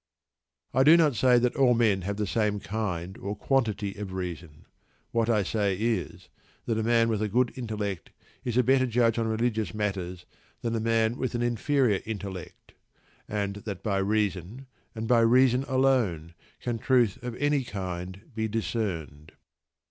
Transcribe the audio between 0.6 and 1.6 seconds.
I do not say that